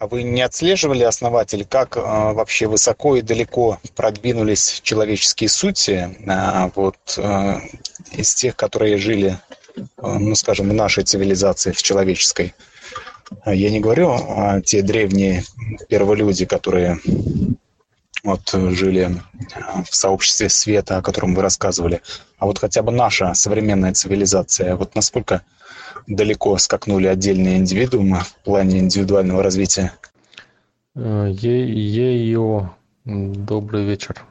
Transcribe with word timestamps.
А 0.00 0.06
вы 0.06 0.22
не 0.22 0.40
отслеживали, 0.40 1.02
основатель, 1.02 1.66
как 1.66 1.98
э, 1.98 2.00
вообще 2.00 2.66
высоко 2.66 3.16
и 3.16 3.20
далеко 3.20 3.78
продвинулись 3.94 4.80
человеческие 4.82 5.50
сути 5.50 6.16
э, 6.26 6.70
вот, 6.74 6.96
э, 7.18 7.56
из 8.12 8.34
тех, 8.34 8.56
которые 8.56 8.96
жили, 8.96 9.38
э, 9.76 9.82
ну, 9.98 10.34
скажем, 10.36 10.70
в 10.70 10.72
нашей 10.72 11.04
цивилизации, 11.04 11.72
в 11.72 11.82
человеческой? 11.82 12.54
Я 13.44 13.68
не 13.68 13.78
говорю 13.78 14.12
о 14.12 14.62
те 14.62 14.80
древние 14.80 15.44
перволюди, 15.90 16.46
которые 16.46 16.98
вот 18.24 18.50
жили 18.50 19.20
в 19.86 19.94
сообществе 19.94 20.48
света, 20.48 20.96
о 20.96 21.02
котором 21.02 21.34
вы 21.34 21.42
рассказывали, 21.42 22.00
а 22.38 22.46
вот 22.46 22.58
хотя 22.58 22.82
бы 22.82 22.90
наша 22.90 23.34
современная 23.34 23.92
цивилизация, 23.92 24.76
вот 24.76 24.94
насколько 24.94 25.42
далеко 26.06 26.58
скакнули 26.58 27.06
отдельные 27.06 27.58
индивидуумы 27.58 28.20
в 28.20 28.34
плане 28.44 28.80
индивидуального 28.80 29.42
развития. 29.42 29.92
Ее, 30.94 32.70
добрый 33.04 33.84
вечер. 33.84 34.24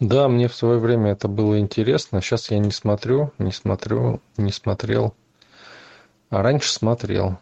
Да, 0.00 0.28
мне 0.28 0.48
в 0.48 0.54
свое 0.54 0.78
время 0.78 1.12
это 1.12 1.28
было 1.28 1.58
интересно. 1.58 2.20
Сейчас 2.20 2.50
я 2.50 2.58
не 2.58 2.70
смотрю, 2.70 3.32
не 3.38 3.52
смотрю, 3.52 4.20
не 4.36 4.50
смотрел. 4.50 5.14
А 6.30 6.42
раньше 6.42 6.72
смотрел. 6.72 7.38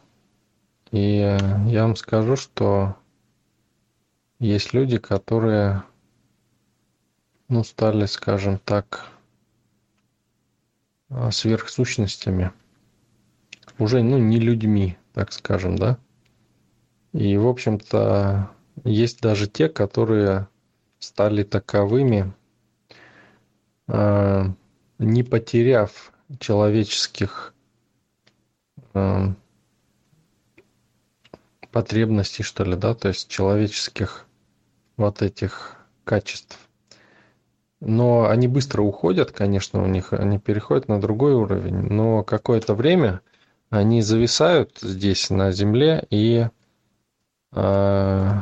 И 0.91 1.19
я 1.19 1.83
вам 1.83 1.95
скажу, 1.97 2.37
что 2.37 2.97
есть 4.41 4.73
люди, 4.73 4.99
которые, 4.99 5.83
ну, 7.49 7.63
стали, 7.63 8.07
скажем 8.07 8.59
так, 8.65 9.07
сверхсущностями– 11.31 12.53
уже 13.79 14.03
ну, 14.03 14.19
не 14.19 14.39
людьми, 14.39 14.97
так 15.13 15.33
скажем, 15.33 15.77
да. 15.77 15.99
И, 17.13 17.37
в 17.37 17.47
общем-то, 17.47 18.51
есть 18.85 19.21
даже 19.21 19.49
те, 19.49 19.69
которые 19.69 20.49
стали 20.99 21.43
таковыми, 21.43 22.33
э, 23.89 24.45
не 24.99 25.23
потеряв 25.23 26.13
человеческих 26.39 27.55
э, 28.95 29.27
потребностей, 31.73 32.43
что 32.43 32.65
ли, 32.65 32.77
да, 32.77 32.95
то 32.95 33.09
есть 33.09 33.29
человеческих 33.29 34.27
вот 34.97 35.23
этих 35.23 35.77
качеств. 36.05 36.59
Но 37.81 38.29
они 38.29 38.49
быстро 38.49 38.83
уходят, 38.83 39.31
конечно, 39.31 39.83
у 39.83 39.87
них, 39.87 40.13
они 40.13 40.39
переходят 40.39 40.89
на 40.89 41.01
другой 41.01 41.35
уровень, 41.35 41.77
но 41.77 42.25
какое-то 42.25 42.75
время 42.75 43.21
они 43.71 44.03
зависают 44.03 44.79
здесь 44.81 45.31
на 45.31 45.53
земле 45.53 46.07
и 46.11 46.49
э, 47.53 48.33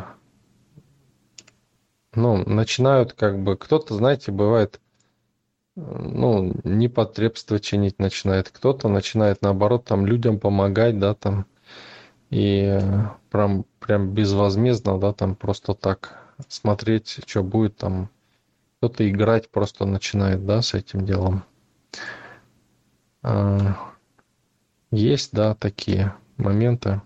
ну, 2.15 2.49
начинают 2.49 3.13
как 3.13 3.43
бы, 3.43 3.57
кто-то, 3.57 3.95
знаете, 3.95 4.33
бывает, 4.33 4.81
ну, 5.75 6.55
непотребство 6.65 7.61
чинить 7.61 7.99
начинает, 7.99 8.49
кто-то 8.49 8.89
начинает, 8.89 9.43
наоборот, 9.43 9.85
там 9.85 10.07
людям 10.07 10.39
помогать, 10.41 10.99
да, 10.99 11.15
там, 11.15 11.47
и 12.31 12.81
прям, 13.31 13.65
прям 13.79 14.11
безвозмездно, 14.13 14.99
да, 14.99 15.13
там 15.13 15.37
просто 15.37 15.75
так 15.75 16.35
смотреть, 16.49 17.21
что 17.27 17.43
будет 17.43 17.77
там, 17.77 18.11
кто-то 18.79 19.09
играть 19.09 19.51
просто 19.51 19.85
начинает, 19.85 20.45
да, 20.47 20.63
с 20.63 20.75
этим 20.75 21.05
делом. 21.05 21.45
Есть, 24.91 25.33
да, 25.33 25.55
такие 25.55 26.15
моменты. 26.37 27.03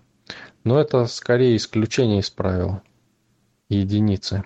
Но 0.63 0.79
это 0.79 1.05
скорее 1.07 1.55
исключение 1.55 2.19
из 2.19 2.29
правил. 2.29 2.81
Единицы. 3.69 4.43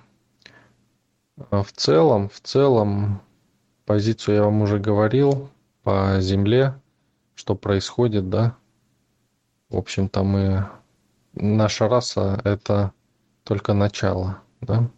А 1.49 1.63
в 1.63 1.71
целом, 1.73 2.29
в 2.29 2.39
целом, 2.39 3.21
позицию 3.85 4.35
я 4.35 4.43
вам 4.43 4.61
уже 4.61 4.79
говорил 4.79 5.49
по 5.83 6.17
Земле, 6.19 6.79
что 7.35 7.55
происходит, 7.55 8.29
да. 8.29 8.55
В 9.69 9.77
общем-то, 9.77 10.23
мы... 10.23 10.69
Наша 11.33 11.89
раса— 11.89 12.39
это 12.45 12.93
только 13.43 13.73
начало, 13.73 14.39
да. 14.61 14.89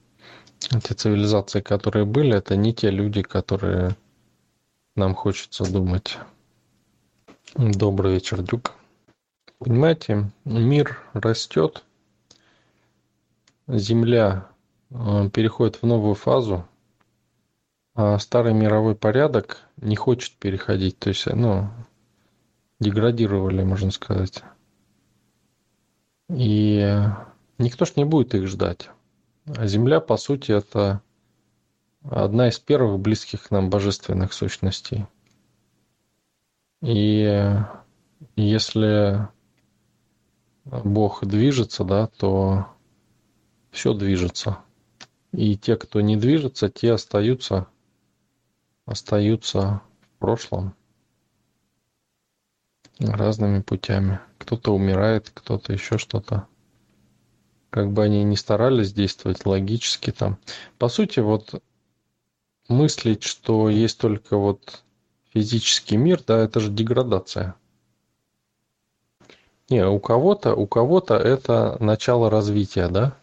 Эти 0.72 0.94
цивилизации, 0.94 1.62
которые 1.62 2.06
были, 2.06 2.36
это 2.36 2.56
не 2.56 2.74
те 2.74 2.92
люди, 2.92 3.24
которые 3.24 3.96
нам 4.96 5.16
хочется 5.16 5.72
думать. 5.72 6.18
Добрый 7.58 8.14
вечер, 8.14 8.44
Дюк. 8.44 8.76
Понимаете, 9.58 10.30
мир 10.46 11.00
растет, 11.14 11.84
Земля 13.68 14.48
э, 14.92 15.28
переходит 15.34 15.82
в 15.82 15.88
новую 15.88 16.14
фазу, 16.14 16.68
а 17.96 18.20
старый 18.20 18.54
мировой 18.54 18.94
порядок 18.94 19.62
не 19.78 19.96
хочет 19.96 20.34
переходить. 20.34 21.00
То 21.00 21.10
есть, 21.10 21.26
ну, 21.26 21.72
деградировали, 22.80 23.64
можно 23.64 23.90
сказать. 23.90 24.44
И 26.30 27.02
никто 27.58 27.86
ж 27.86 27.96
не 27.96 28.06
будет 28.06 28.36
их 28.36 28.46
ждать. 28.46 28.92
А 29.48 29.66
Земля, 29.66 30.00
по 30.00 30.18
сути, 30.18 30.52
это 30.52 31.02
одна 32.04 32.50
из 32.50 32.60
первых 32.60 33.00
близких 33.00 33.50
нам 33.50 33.72
божественных 33.72 34.34
сущностей– 34.34 35.08
и 36.82 37.56
если 38.36 39.28
Бог 40.66 41.26
движется, 41.26 41.84
да, 41.84 42.08
то 42.08 42.68
все 43.72 43.94
движется. 43.94 44.60
И 45.32 45.58
те, 45.58 45.76
кто 45.76 46.02
не 46.02 46.16
движется, 46.18 46.70
те 46.70 46.94
остаются, 46.94 47.68
остаются 48.86 49.82
в 50.02 50.20
прошлом 50.20 50.76
разными 53.00 53.62
путями. 53.62 54.20
Кто-то 54.38 54.74
умирает, 54.74 55.30
кто-то 55.34 55.74
еще 55.74 55.98
что-то. 55.98 56.48
Как 57.70 57.92
бы 57.92 58.04
они 58.04 58.24
ни 58.24 58.36
старались 58.36 58.94
действовать 58.94 59.46
логически 59.46 60.12
там. 60.12 60.38
По 60.78 60.88
сути, 60.90 61.20
вот 61.20 61.62
мыслить, 62.68 63.24
что 63.24 63.70
есть 63.70 64.00
только 64.00 64.38
вот 64.38 64.84
физический 65.34 65.98
мир, 65.98 66.22
да, 66.26 66.40
это 66.40 66.60
же 66.60 66.72
деградация. 66.72 67.56
Не, 69.70 69.86
у 69.86 70.00
кого-то, 70.00 70.56
у 70.56 70.66
кого-то 70.66 71.16
это 71.16 71.78
начало 71.80 72.30
развития, 72.30 72.88
да, 72.88 73.18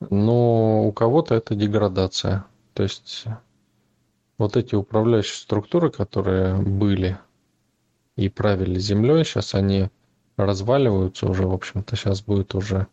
но 0.00 0.84
у 0.84 0.92
кого-то 0.92 1.34
это 1.34 1.54
деградация. 1.54 2.44
То 2.74 2.82
есть 2.82 3.24
вот 4.38 4.56
эти 4.56 4.74
управляющие 4.74 5.36
структуры, 5.36 5.90
которые 5.90 6.56
были 6.56 7.18
и 8.16 8.28
правили 8.28 8.78
землей, 8.78 9.24
сейчас 9.24 9.54
они 9.54 9.90
разваливаются 10.36 11.28
уже, 11.28 11.46
в 11.46 11.52
общем-то, 11.52 11.94
сейчас 11.94 12.22
будет 12.22 12.54
уже 12.54 12.86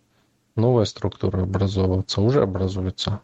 новая 0.56 0.86
структура 0.86 1.44
образовываться, 1.44 2.22
уже 2.22 2.44
образуется 2.44 3.22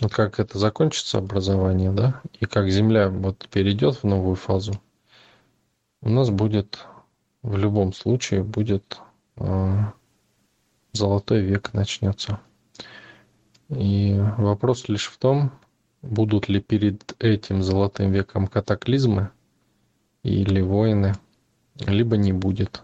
вот 0.00 0.12
как 0.12 0.40
это 0.40 0.58
закончится 0.58 1.18
образование, 1.18 1.92
да, 1.92 2.20
и 2.40 2.46
как 2.46 2.68
Земля 2.70 3.08
вот 3.08 3.48
перейдет 3.50 3.96
в 3.96 4.04
новую 4.04 4.34
фазу, 4.36 4.80
у 6.02 6.08
нас 6.08 6.30
будет 6.30 6.84
в 7.42 7.56
любом 7.56 7.92
случае 7.92 8.42
будет 8.42 8.98
э, 9.36 9.78
золотой 10.92 11.42
век 11.42 11.72
начнется. 11.74 12.40
И 13.68 14.18
вопрос 14.38 14.88
лишь 14.88 15.06
в 15.06 15.18
том, 15.18 15.52
будут 16.02 16.48
ли 16.48 16.60
перед 16.60 17.14
этим 17.22 17.62
золотым 17.62 18.12
веком 18.12 18.46
катаклизмы 18.46 19.30
или 20.22 20.60
войны, 20.60 21.14
либо 21.76 22.16
не 22.16 22.32
будет. 22.32 22.82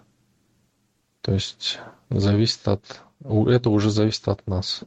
То 1.21 1.33
есть 1.33 1.79
зависит 2.09 2.67
от... 2.69 3.03
Это 3.23 3.71
уже 3.71 3.91
зависит 3.91 4.29
от 4.29 4.47
нас. 4.47 4.83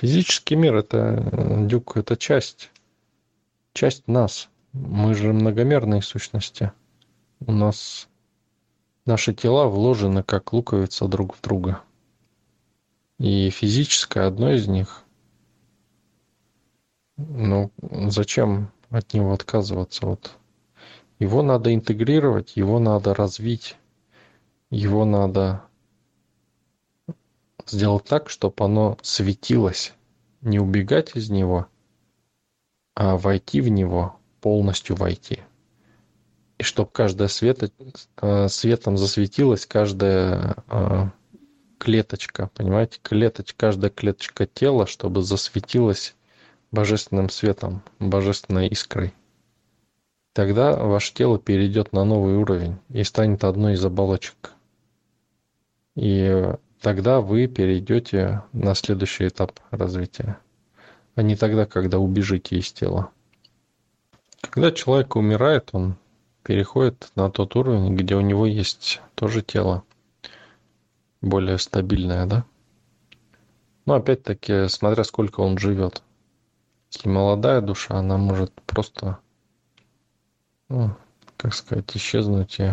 Физический 0.00 0.54
мир 0.54 0.76
это, 0.76 1.66
Дюк, 1.66 1.96
это 1.96 2.16
часть, 2.16 2.70
часть 3.72 4.06
нас. 4.06 4.48
Мы 4.72 5.12
же 5.14 5.32
многомерные 5.32 6.02
сущности. 6.02 6.70
У 7.40 7.50
нас 7.50 8.08
наши 9.06 9.34
тела 9.34 9.66
вложены 9.66 10.22
как 10.22 10.52
луковица 10.52 11.08
друг 11.08 11.34
в 11.34 11.40
друга. 11.40 11.80
И 13.18 13.50
физическое 13.50 14.28
одно 14.28 14.52
из 14.52 14.68
них. 14.68 15.02
Ну, 17.16 17.72
зачем 17.80 18.70
от 18.90 19.14
него 19.14 19.32
отказываться? 19.32 20.06
Вот 20.06 20.36
его 21.18 21.42
надо 21.42 21.74
интегрировать, 21.74 22.56
его 22.56 22.78
надо 22.78 23.14
развить, 23.14 23.76
его 24.70 25.04
надо 25.04 25.64
сделать 27.70 28.04
так, 28.04 28.30
чтобы 28.30 28.64
оно 28.64 28.98
светилось. 29.02 29.92
Не 30.40 30.58
убегать 30.60 31.16
из 31.16 31.30
него, 31.30 31.66
а 32.94 33.16
войти 33.16 33.60
в 33.60 33.68
него, 33.68 34.16
полностью 34.40 34.96
войти. 34.96 35.40
И 36.58 36.62
чтобы 36.62 36.90
каждое 36.90 37.28
свет, 37.28 37.72
э, 38.20 38.48
светом 38.48 38.96
засветилось, 38.96 39.66
каждое 39.66 40.56
э, 40.68 41.06
клеточка, 41.78 42.50
понимаете, 42.54 42.98
клеточка, 43.02 43.56
каждая 43.56 43.90
клеточка 43.90 44.46
тела, 44.46 44.86
чтобы 44.86 45.22
засветилась 45.22 46.16
божественным 46.72 47.30
светом, 47.30 47.82
божественной 47.98 48.68
искрой. 48.68 49.14
Тогда 50.32 50.76
ваше 50.76 51.14
тело 51.14 51.38
перейдет 51.38 51.92
на 51.92 52.04
новый 52.04 52.36
уровень 52.36 52.78
и 52.90 53.02
станет 53.04 53.44
одной 53.44 53.74
из 53.74 53.84
оболочек. 53.84 54.52
И 55.96 56.54
тогда 56.80 57.20
вы 57.20 57.46
перейдете 57.46 58.42
на 58.52 58.74
следующий 58.74 59.28
этап 59.28 59.58
развития, 59.70 60.38
а 61.14 61.22
не 61.22 61.36
тогда, 61.36 61.66
когда 61.66 61.98
убежите 61.98 62.56
из 62.56 62.72
тела. 62.72 63.10
Когда 64.40 64.70
человек 64.70 65.16
умирает, 65.16 65.70
он 65.72 65.96
переходит 66.42 67.10
на 67.14 67.30
тот 67.30 67.56
уровень, 67.56 67.96
где 67.96 68.14
у 68.14 68.20
него 68.20 68.46
есть 68.46 69.00
тоже 69.14 69.42
тело, 69.42 69.82
более 71.20 71.58
стабильное, 71.58 72.26
да? 72.26 72.44
Но 73.84 73.94
опять-таки, 73.94 74.68
смотря 74.68 75.02
сколько 75.02 75.40
он 75.40 75.58
живет. 75.58 76.02
Если 76.92 77.08
молодая 77.08 77.60
душа, 77.60 77.96
она 77.96 78.16
может 78.16 78.52
просто, 78.62 79.18
ну, 80.68 80.94
как 81.36 81.54
сказать, 81.54 81.96
исчезнуть 81.96 82.60
и 82.60 82.72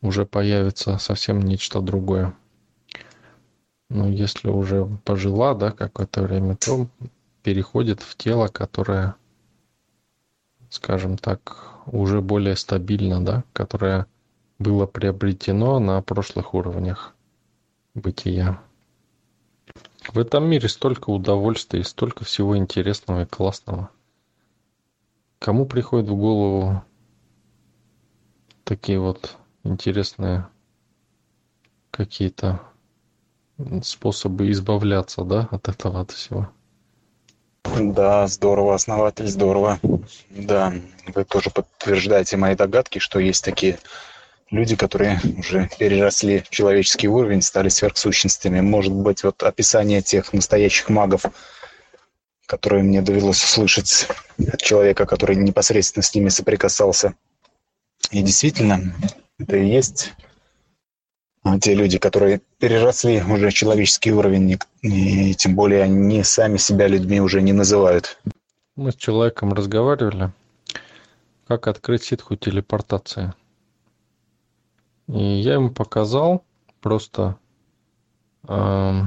уже 0.00 0.26
появится 0.26 0.98
совсем 0.98 1.40
нечто 1.40 1.80
другое. 1.80 2.34
Но 3.92 4.08
если 4.08 4.48
уже 4.48 4.86
пожила, 5.04 5.54
да, 5.54 5.70
какое-то 5.70 6.22
время, 6.22 6.56
то 6.56 6.88
переходит 7.42 8.00
в 8.00 8.16
тело, 8.16 8.48
которое, 8.48 9.16
скажем 10.70 11.18
так, 11.18 11.74
уже 11.84 12.22
более 12.22 12.56
стабильно, 12.56 13.22
да, 13.22 13.44
которое 13.52 14.06
было 14.58 14.86
приобретено 14.86 15.78
на 15.78 16.00
прошлых 16.00 16.54
уровнях 16.54 17.14
бытия. 17.92 18.62
В 20.08 20.18
этом 20.18 20.46
мире 20.48 20.70
столько 20.70 21.10
удовольствия, 21.10 21.84
столько 21.84 22.24
всего 22.24 22.56
интересного 22.56 23.24
и 23.24 23.26
классного. 23.26 23.90
Кому 25.38 25.66
приходит 25.66 26.08
в 26.08 26.16
голову 26.16 26.82
такие 28.64 28.98
вот 28.98 29.36
интересные 29.64 30.48
какие-то 31.90 32.71
способы 33.82 34.50
избавляться, 34.50 35.22
да, 35.22 35.48
от 35.50 35.68
этого 35.68 36.00
от 36.00 36.10
всего? 36.10 36.50
Да, 37.64 38.26
здорово, 38.26 38.74
основатель, 38.74 39.28
здорово. 39.28 39.78
Да, 40.30 40.72
вы 41.14 41.24
тоже 41.24 41.50
подтверждаете 41.50 42.36
мои 42.36 42.54
догадки, 42.54 42.98
что 42.98 43.18
есть 43.18 43.44
такие 43.44 43.78
люди, 44.50 44.76
которые 44.76 45.20
уже 45.38 45.68
переросли 45.78 46.44
человеческий 46.50 47.08
уровень, 47.08 47.42
стали 47.42 47.68
сверхсущностями. 47.68 48.60
Может 48.60 48.92
быть, 48.92 49.24
вот 49.24 49.42
описание 49.42 50.02
тех 50.02 50.32
настоящих 50.32 50.90
магов, 50.90 51.22
которые 52.46 52.82
мне 52.82 53.00
довелось 53.00 53.42
услышать 53.42 54.08
от 54.38 54.60
человека, 54.60 55.06
который 55.06 55.36
непосредственно 55.36 56.02
с 56.02 56.14
ними 56.14 56.28
соприкасался. 56.28 57.14
И 58.10 58.22
действительно, 58.22 58.94
это 59.38 59.56
и 59.56 59.66
есть 59.66 60.12
те 61.60 61.74
люди, 61.74 61.98
которые 61.98 62.40
переросли 62.58 63.22
уже 63.22 63.50
человеческий 63.50 64.12
уровень, 64.12 64.58
и 64.82 65.34
тем 65.34 65.56
более 65.56 65.82
они 65.82 66.22
сами 66.22 66.56
себя 66.56 66.86
людьми 66.86 67.20
уже 67.20 67.42
не 67.42 67.52
называют. 67.52 68.18
Мы 68.76 68.92
с 68.92 68.96
человеком 68.96 69.52
разговаривали, 69.52 70.32
как 71.46 71.66
открыть 71.66 72.04
ситху 72.04 72.36
телепортации. 72.36 73.34
И 75.08 75.22
я 75.40 75.54
ему 75.54 75.70
показал 75.70 76.44
просто, 76.80 77.36
э, 78.48 79.00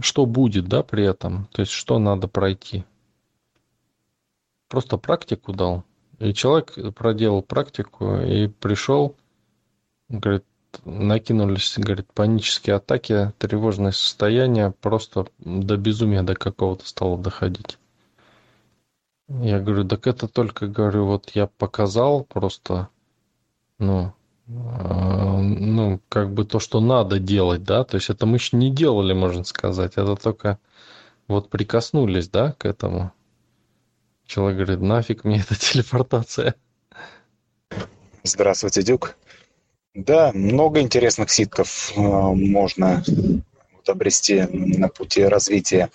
что 0.00 0.26
будет, 0.26 0.68
да, 0.68 0.82
при 0.82 1.04
этом, 1.04 1.48
то 1.52 1.62
есть 1.62 1.72
что 1.72 1.98
надо 1.98 2.28
пройти. 2.28 2.84
Просто 4.68 4.98
практику 4.98 5.52
дал. 5.52 5.84
И 6.18 6.34
человек 6.34 6.74
проделал 6.94 7.42
практику 7.42 8.18
и 8.18 8.46
пришел, 8.46 9.16
говорит, 10.08 10.44
накинулись, 10.84 11.74
говорит, 11.76 12.12
панические 12.12 12.76
атаки, 12.76 13.32
тревожное 13.38 13.92
состояние, 13.92 14.72
просто 14.80 15.26
до 15.38 15.76
безумия 15.76 16.22
до 16.22 16.34
какого-то 16.34 16.86
стало 16.86 17.18
доходить. 17.18 17.78
Я 19.28 19.60
говорю, 19.60 19.86
так 19.86 20.06
это 20.06 20.26
только, 20.26 20.66
говорю, 20.66 21.06
вот 21.06 21.30
я 21.34 21.46
показал 21.46 22.24
просто, 22.24 22.88
ну, 23.78 24.12
а, 24.48 25.38
ну, 25.40 26.00
как 26.08 26.32
бы 26.32 26.44
то, 26.44 26.58
что 26.58 26.80
надо 26.80 27.20
делать, 27.20 27.62
да, 27.62 27.84
то 27.84 27.96
есть 27.96 28.10
это 28.10 28.26
мы 28.26 28.36
еще 28.36 28.56
не 28.56 28.70
делали, 28.70 29.12
можно 29.12 29.44
сказать, 29.44 29.92
это 29.94 30.16
только 30.16 30.58
вот 31.28 31.48
прикоснулись, 31.48 32.28
да, 32.28 32.52
к 32.58 32.64
этому. 32.64 33.12
Человек 34.26 34.58
говорит, 34.58 34.80
нафиг 34.80 35.24
мне 35.24 35.40
эта 35.40 35.54
телепортация. 35.58 36.56
Здравствуйте, 38.24 38.82
Дюк. 38.82 39.16
Да, 39.94 40.30
много 40.34 40.80
интересных 40.80 41.30
ситков 41.30 41.92
э, 41.96 42.00
можно 42.00 43.02
обрести 43.88 44.42
на 44.42 44.88
пути 44.88 45.24
развития. 45.24 45.90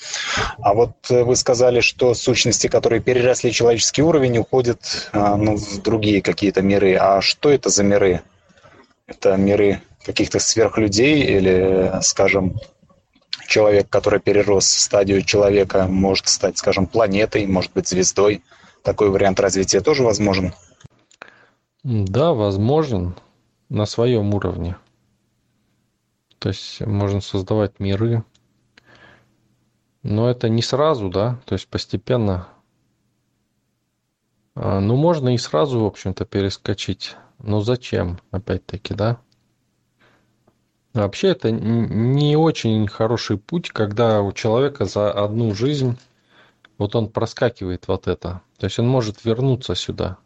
А 0.60 0.74
вот 0.74 0.92
э, 1.10 1.24
вы 1.24 1.38
сказали, 1.38 1.80
что 1.80 2.14
сущности, 2.14 2.68
которые 2.68 3.00
переросли 3.00 3.54
человеческий 3.54 4.02
уровень, 4.02 4.38
уходят 4.40 5.10
э, 5.14 5.36
ну, 5.38 5.56
в 5.56 5.82
другие 5.82 6.22
какие-то 6.22 6.62
миры. 6.62 6.96
А 6.96 7.22
что 7.22 7.50
это 7.50 7.70
за 7.70 7.84
миры? 7.84 8.22
Это 9.08 9.38
миры 9.38 9.82
каких-то 10.04 10.40
сверхлюдей 10.40 11.22
или, 11.22 11.94
скажем, 12.02 12.60
человек, 13.48 13.88
который 13.90 14.20
перерос 14.20 14.66
в 14.66 14.80
стадию 14.80 15.22
человека, 15.22 15.88
может 15.88 16.28
стать, 16.28 16.58
скажем, 16.58 16.86
планетой, 16.86 17.46
может 17.46 17.72
быть, 17.72 17.88
звездой. 17.88 18.44
Такой 18.84 19.10
вариант 19.10 19.40
развития 19.40 19.80
тоже 19.80 20.04
возможен? 20.04 20.54
Да, 21.84 22.34
возможен 22.34 23.16
на 23.70 23.86
своем 23.86 24.34
уровне. 24.34 24.78
То 26.40 26.50
есть 26.50 26.82
можно 26.82 27.22
создавать 27.22 27.80
миры. 27.80 28.24
Но 30.04 30.30
это 30.30 30.50
не 30.50 30.62
сразу, 30.62 31.10
да, 31.10 31.40
то 31.46 31.54
есть 31.54 31.68
постепенно. 31.68 32.48
А, 34.54 34.80
ну, 34.80 34.96
можно 34.96 35.34
и 35.34 35.38
сразу, 35.38 35.80
в 35.80 35.86
общем-то, 35.86 36.26
перескочить 36.26 37.16
но 37.40 37.62
зачем, 37.62 38.20
опять-таки, 38.32 38.94
да? 38.94 39.20
Вообще 40.94 41.30
это 41.30 41.52
не 41.52 42.38
очень 42.38 42.88
хороший 42.88 43.38
путь, 43.38 43.70
когда 43.70 44.22
у 44.22 44.32
человека 44.32 44.86
за 44.86 45.12
одну 45.12 45.54
жизнь 45.54 45.98
вот 46.78 46.96
он 46.96 47.10
проскакивает 47.10 47.88
вот 47.88 48.08
это. 48.08 48.42
То 48.58 48.66
есть 48.66 48.80
он 48.80 48.88
может 48.88 49.26
вернуться 49.26 49.76
сюда. 49.76 50.18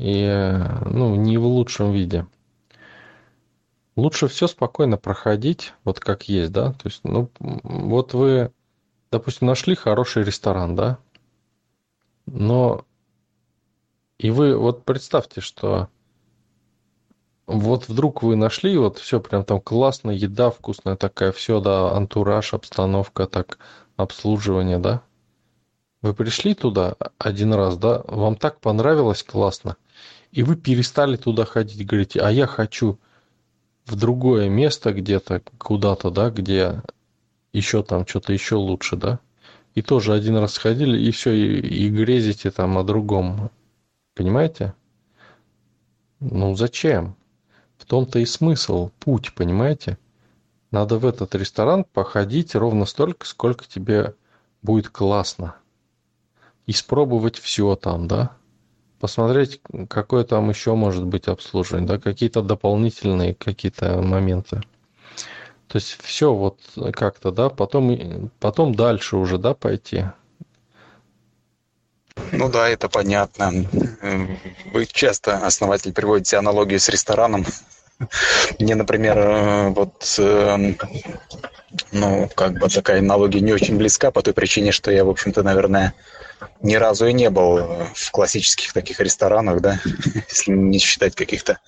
И 0.00 0.24
ну, 0.86 1.14
не 1.14 1.36
в 1.36 1.44
лучшем 1.44 1.92
виде. 1.92 2.26
Лучше 3.96 4.28
все 4.28 4.46
спокойно 4.46 4.96
проходить, 4.96 5.74
вот 5.84 6.00
как 6.00 6.22
есть, 6.22 6.52
да. 6.52 6.72
То 6.72 6.86
есть, 6.86 7.00
ну, 7.04 7.28
вот 7.38 8.14
вы, 8.14 8.50
допустим, 9.10 9.46
нашли 9.46 9.74
хороший 9.74 10.24
ресторан, 10.24 10.74
да. 10.74 10.98
Но 12.24 12.86
и 14.16 14.30
вы 14.30 14.56
вот 14.56 14.86
представьте, 14.86 15.42
что 15.42 15.90
вот 17.46 17.88
вдруг 17.88 18.22
вы 18.22 18.36
нашли, 18.36 18.78
вот 18.78 18.96
все 18.96 19.20
прям 19.20 19.44
там 19.44 19.60
классно, 19.60 20.12
еда 20.12 20.50
вкусная 20.50 20.96
такая, 20.96 21.30
все, 21.32 21.60
да, 21.60 21.92
антураж, 21.92 22.54
обстановка, 22.54 23.26
так, 23.26 23.58
обслуживание, 23.96 24.78
да. 24.78 25.02
Вы 26.00 26.14
пришли 26.14 26.54
туда 26.54 26.96
один 27.18 27.52
раз, 27.52 27.76
да, 27.76 28.02
вам 28.06 28.36
так 28.36 28.60
понравилось 28.60 29.22
классно, 29.22 29.76
и 30.32 30.42
вы 30.42 30.56
перестали 30.56 31.16
туда 31.16 31.44
ходить, 31.44 31.86
говорите, 31.86 32.20
а 32.20 32.30
я 32.30 32.46
хочу 32.46 32.98
в 33.86 33.96
другое 33.96 34.48
место 34.48 34.92
где-то, 34.92 35.42
куда-то, 35.58 36.10
да, 36.10 36.30
где 36.30 36.82
еще 37.52 37.82
там 37.82 38.06
что-то 38.06 38.32
еще 38.32 38.54
лучше, 38.54 38.96
да. 38.96 39.18
И 39.74 39.82
тоже 39.82 40.12
один 40.12 40.36
раз 40.36 40.54
сходили, 40.54 41.00
и 41.00 41.10
все, 41.10 41.32
и, 41.32 41.60
и 41.60 41.88
грезите 41.88 42.50
там 42.50 42.78
о 42.78 42.84
другом. 42.84 43.50
Понимаете? 44.14 44.74
Ну 46.20 46.54
зачем? 46.54 47.16
В 47.78 47.86
том-то 47.86 48.18
и 48.18 48.26
смысл, 48.26 48.90
путь, 49.00 49.34
понимаете? 49.34 49.98
Надо 50.70 50.98
в 50.98 51.06
этот 51.06 51.34
ресторан 51.34 51.84
походить 51.84 52.54
ровно 52.54 52.84
столько, 52.84 53.26
сколько 53.26 53.66
тебе 53.66 54.14
будет 54.62 54.88
классно. 54.88 55.56
Испробовать 56.66 57.38
все 57.38 57.74
там, 57.74 58.06
да? 58.06 58.36
Посмотреть, 59.00 59.62
какое 59.88 60.24
там 60.24 60.50
еще 60.50 60.74
может 60.74 61.06
быть 61.06 61.26
обслуживание, 61.26 61.88
да, 61.88 61.98
какие-то 61.98 62.42
дополнительные 62.42 63.34
какие-то 63.34 64.02
моменты. 64.02 64.60
То 65.68 65.76
есть 65.76 65.96
все 66.02 66.34
вот 66.34 66.60
как-то, 66.92 67.30
да, 67.30 67.48
потом, 67.48 68.30
потом 68.40 68.74
дальше 68.74 69.16
уже, 69.16 69.38
да, 69.38 69.54
пойти. 69.54 70.04
Ну 72.32 72.50
да, 72.50 72.68
это 72.68 72.90
понятно. 72.90 73.52
Вы 74.72 74.84
часто, 74.84 75.46
основатель, 75.46 75.94
приводите 75.94 76.36
аналогию 76.36 76.78
с 76.78 76.88
рестораном. 76.90 77.46
Мне, 78.58 78.74
например, 78.74 79.70
вот, 79.70 80.14
э, 80.18 80.74
ну, 81.92 82.28
как 82.34 82.58
бы 82.58 82.68
такая 82.68 82.98
аналогия 82.98 83.40
не 83.40 83.52
очень 83.52 83.76
близка 83.76 84.10
по 84.10 84.22
той 84.22 84.34
причине, 84.34 84.72
что 84.72 84.90
я, 84.90 85.04
в 85.04 85.10
общем-то, 85.10 85.42
наверное, 85.42 85.94
ни 86.62 86.74
разу 86.74 87.06
и 87.06 87.12
не 87.12 87.30
был 87.30 87.58
в 87.94 88.10
классических 88.10 88.72
таких 88.72 89.00
ресторанах, 89.00 89.60
да, 89.60 89.80
если 90.28 90.52
не 90.52 90.78
считать 90.78 91.14
каких-то, 91.14 91.58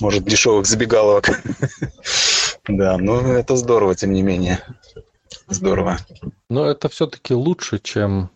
может, 0.00 0.24
дешевых 0.24 0.66
забегаловок. 0.66 1.30
Да, 2.68 2.98
ну 2.98 3.20
это 3.32 3.56
здорово, 3.56 3.96
тем 3.96 4.12
не 4.12 4.22
менее. 4.22 4.60
Здорово. 5.48 5.98
Но 6.48 6.66
это 6.66 6.88
все-таки 6.88 7.34
лучше, 7.34 7.80
чем 7.80 8.30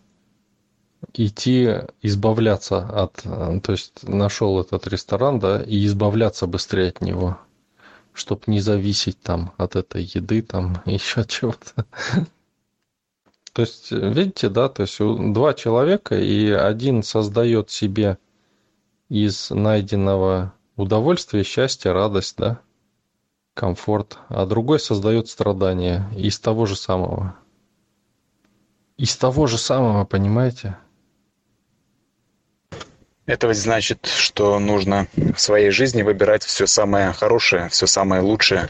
идти 1.13 1.69
избавляться 2.01 2.79
от... 2.79 3.13
То 3.61 3.71
есть 3.71 4.03
нашел 4.03 4.59
этот 4.59 4.87
ресторан, 4.87 5.39
да, 5.39 5.61
и 5.61 5.85
избавляться 5.85 6.47
быстрее 6.47 6.89
от 6.89 7.01
него, 7.01 7.37
чтобы 8.13 8.41
не 8.47 8.59
зависеть 8.59 9.21
там 9.21 9.53
от 9.57 9.75
этой 9.75 10.03
еды, 10.03 10.41
там 10.41 10.81
еще 10.85 11.23
чего-то. 11.25 11.85
То 13.55 13.61
есть, 13.61 13.89
видите, 13.89 14.49
да, 14.49 14.67
то 14.67 14.81
есть 14.81 14.97
два 14.99 15.53
человека, 15.53 16.19
и 16.19 16.51
один 16.51 17.03
создает 17.03 17.71
себе 17.71 18.17
из 19.07 19.49
найденного 19.49 20.53
удовольствия, 20.75 21.45
счастья, 21.45 21.93
радость, 21.93 22.35
да, 22.37 22.59
комфорт, 23.53 24.17
а 24.27 24.45
другой 24.45 24.81
создает 24.81 25.29
страдания 25.29 26.05
из 26.17 26.37
того 26.37 26.65
же 26.65 26.75
самого. 26.75 27.37
Из 28.97 29.15
того 29.15 29.47
же 29.47 29.57
самого, 29.57 30.03
понимаете? 30.03 30.77
Это 33.25 33.53
значит, 33.53 34.05
что 34.05 34.59
нужно 34.59 35.07
в 35.15 35.39
своей 35.39 35.69
жизни 35.69 36.01
выбирать 36.01 36.43
все 36.43 36.67
самое 36.67 37.13
хорошее, 37.13 37.69
все 37.69 37.87
самое 37.87 38.21
лучшее. 38.21 38.69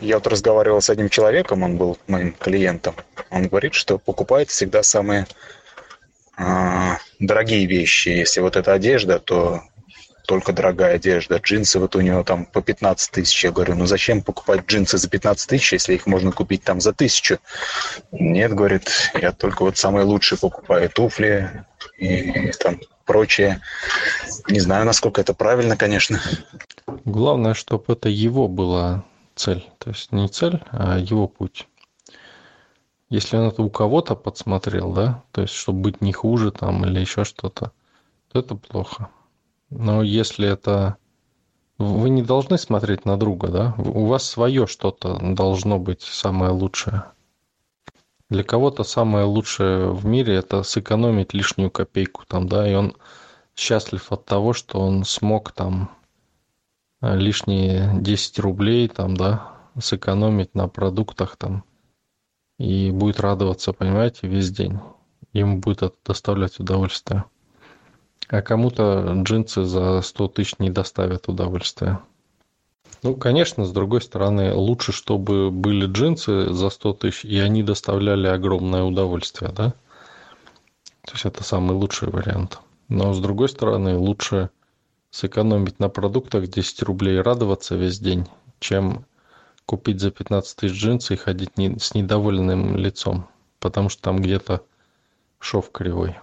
Я 0.00 0.16
вот 0.16 0.26
разговаривал 0.26 0.80
с 0.80 0.90
одним 0.90 1.08
человеком, 1.08 1.62
он 1.62 1.76
был 1.76 1.98
моим 2.06 2.32
клиентом. 2.32 2.94
Он 3.30 3.48
говорит, 3.48 3.74
что 3.74 3.98
покупает 3.98 4.50
всегда 4.50 4.82
самые 4.82 5.26
э, 6.36 6.42
дорогие 7.18 7.66
вещи. 7.66 8.08
Если 8.08 8.40
вот 8.40 8.56
эта 8.56 8.72
одежда, 8.72 9.18
то 9.18 9.62
только 10.28 10.52
дорогая 10.52 10.96
одежда. 10.96 11.38
Джинсы 11.38 11.80
вот 11.80 11.96
у 11.96 12.00
него 12.00 12.22
там 12.22 12.44
по 12.44 12.60
15 12.60 13.10
тысяч. 13.10 13.44
Я 13.44 13.50
говорю, 13.50 13.74
ну 13.74 13.86
зачем 13.86 14.22
покупать 14.22 14.66
джинсы 14.66 14.98
за 14.98 15.08
15 15.08 15.48
тысяч, 15.48 15.72
если 15.72 15.94
их 15.94 16.06
можно 16.06 16.32
купить 16.32 16.62
там 16.62 16.82
за 16.82 16.92
тысячу? 16.92 17.38
Нет, 18.12 18.54
говорит, 18.54 18.90
я 19.14 19.32
только 19.32 19.62
вот 19.62 19.78
самые 19.78 20.04
лучшие 20.04 20.38
покупаю 20.38 20.90
туфли 20.90 21.64
и 21.96 22.52
там 22.60 22.78
прочее. 23.06 23.62
Не 24.48 24.60
знаю, 24.60 24.84
насколько 24.84 25.22
это 25.22 25.32
правильно, 25.32 25.78
конечно. 25.78 26.20
Главное, 27.06 27.54
чтобы 27.54 27.84
это 27.94 28.10
его 28.10 28.48
была 28.48 29.04
цель. 29.38 29.68
То 29.78 29.90
есть 29.90 30.12
не 30.12 30.28
цель, 30.28 30.62
а 30.70 30.98
его 30.98 31.28
путь. 31.28 31.68
Если 33.08 33.36
он 33.36 33.48
это 33.48 33.62
у 33.62 33.70
кого-то 33.70 34.14
подсмотрел, 34.14 34.92
да, 34.92 35.22
то 35.32 35.40
есть 35.40 35.54
чтобы 35.54 35.80
быть 35.80 36.02
не 36.02 36.12
хуже 36.12 36.50
там 36.50 36.84
или 36.84 37.00
еще 37.00 37.24
что-то, 37.24 37.72
то 38.30 38.38
это 38.38 38.54
плохо. 38.54 39.08
Но 39.70 40.02
если 40.02 40.48
это... 40.48 40.96
Вы 41.78 42.10
не 42.10 42.22
должны 42.22 42.58
смотреть 42.58 43.04
на 43.04 43.16
друга, 43.16 43.48
да? 43.48 43.74
У 43.78 44.06
вас 44.06 44.24
свое 44.24 44.66
что-то 44.66 45.16
должно 45.22 45.78
быть 45.78 46.02
самое 46.02 46.50
лучшее. 46.50 47.04
Для 48.28 48.42
кого-то 48.42 48.82
самое 48.82 49.24
лучшее 49.24 49.92
в 49.92 50.04
мире 50.04 50.34
это 50.34 50.64
сэкономить 50.64 51.32
лишнюю 51.32 51.70
копейку 51.70 52.24
там, 52.26 52.48
да, 52.48 52.68
и 52.68 52.74
он 52.74 52.94
счастлив 53.54 54.10
от 54.12 54.24
того, 54.24 54.52
что 54.52 54.80
он 54.80 55.04
смог 55.04 55.52
там 55.52 55.90
лишние 57.00 57.90
10 58.00 58.38
рублей 58.40 58.88
там, 58.88 59.16
да, 59.16 59.52
сэкономить 59.80 60.54
на 60.54 60.68
продуктах 60.68 61.36
там 61.36 61.64
и 62.58 62.90
будет 62.90 63.20
радоваться, 63.20 63.72
понимаете, 63.72 64.26
весь 64.26 64.50
день. 64.50 64.78
Ему 65.32 65.58
будет 65.58 65.82
это 65.82 65.94
доставлять 66.04 66.58
удовольствие. 66.58 67.24
А 68.28 68.42
кому-то 68.42 69.12
джинсы 69.22 69.64
за 69.64 70.02
100 70.02 70.28
тысяч 70.28 70.54
не 70.58 70.70
доставят 70.70 71.28
удовольствия. 71.28 72.00
Ну, 73.02 73.14
конечно, 73.14 73.64
с 73.64 73.70
другой 73.70 74.02
стороны, 74.02 74.52
лучше, 74.52 74.92
чтобы 74.92 75.50
были 75.50 75.86
джинсы 75.86 76.52
за 76.52 76.68
100 76.68 76.92
тысяч, 76.94 77.24
и 77.24 77.38
они 77.38 77.62
доставляли 77.62 78.26
огромное 78.26 78.82
удовольствие, 78.82 79.52
да? 79.52 79.70
То 81.04 81.12
есть 81.12 81.24
это 81.24 81.44
самый 81.44 81.76
лучший 81.76 82.10
вариант. 82.10 82.58
Но 82.88 83.12
с 83.14 83.20
другой 83.20 83.48
стороны, 83.48 83.96
лучше 83.96 84.50
сэкономить 85.10 85.78
на 85.78 85.88
продуктах 85.88 86.48
10 86.48 86.82
рублей 86.82 87.16
и 87.16 87.22
радоваться 87.22 87.76
весь 87.76 87.98
день, 87.98 88.26
чем 88.60 89.04
купить 89.66 90.00
за 90.00 90.10
15 90.10 90.56
тысяч 90.56 90.74
джинсы 90.74 91.14
и 91.14 91.16
ходить 91.16 91.58
не, 91.58 91.78
с 91.78 91.94
недовольным 91.94 92.76
лицом, 92.76 93.28
потому 93.60 93.88
что 93.88 94.02
там 94.02 94.20
где-то 94.20 94.62
шов 95.38 95.70
кривой. 95.70 96.16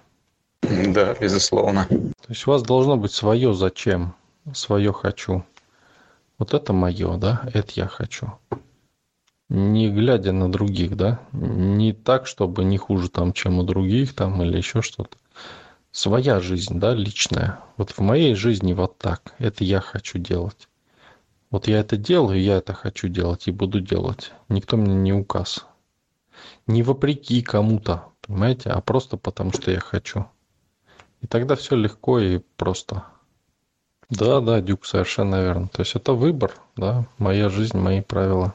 Да, 0.62 1.14
безусловно. 1.14 1.86
То 1.88 2.30
есть 2.30 2.48
у 2.48 2.52
вас 2.52 2.64
должно 2.64 2.98
быть 2.98 3.12
свое 3.12 3.54
зачем, 3.54 4.16
свое 4.54 4.92
хочу. 4.92 5.44
Вот 6.38 6.54
это 6.54 6.74
мое, 6.74 7.18
да, 7.18 7.48
это 7.54 7.72
я 7.76 7.88
хочу. 7.88 8.34
Не 9.48 9.92
глядя 9.92 10.32
на 10.32 10.52
других, 10.52 10.98
да, 10.98 11.20
не 11.32 11.94
так, 11.94 12.26
чтобы 12.26 12.64
не 12.64 12.78
хуже 12.78 13.10
там, 13.10 13.32
чем 13.32 13.60
у 13.60 13.64
других 13.64 14.16
там 14.16 14.42
или 14.42 14.58
еще 14.58 14.82
что-то. 14.82 15.18
Своя 15.96 16.42
жизнь, 16.42 16.78
да, 16.78 16.94
личная. 16.94 17.62
Вот 17.78 17.92
в 17.92 18.00
моей 18.00 18.36
жизни 18.36 18.74
вот 18.74 18.98
так. 18.98 19.34
Это 19.40 19.64
я 19.64 19.80
хочу 19.80 20.20
делать. 20.20 20.68
Вот 21.52 21.70
я 21.70 21.80
это 21.80 21.96
делаю, 21.96 22.42
я 22.42 22.58
это 22.58 22.74
хочу 22.74 23.08
делать 23.08 23.48
и 23.48 23.52
буду 23.52 23.80
делать. 23.80 24.34
Никто 24.50 24.76
мне 24.76 24.94
не 24.94 25.14
указ. 25.14 25.66
Не 26.68 26.84
вопреки 26.84 27.42
кому-то, 27.42 28.10
понимаете, 28.20 28.72
а 28.72 28.82
просто 28.82 29.16
потому, 29.16 29.54
что 29.54 29.72
я 29.72 29.80
хочу. 29.80 30.26
И 31.22 31.28
тогда 31.28 31.56
все 31.56 31.78
легко 31.78 32.20
и 32.20 32.40
просто. 32.58 33.06
Да, 34.10 34.42
да, 34.42 34.60
Дюк, 34.60 34.86
совершенно 34.86 35.42
верно. 35.42 35.70
То 35.70 35.84
есть 35.84 35.96
это 35.96 36.12
выбор, 36.12 36.52
да, 36.76 37.06
моя 37.20 37.48
жизнь, 37.48 37.78
мои 37.78 38.02
правила. 38.02 38.54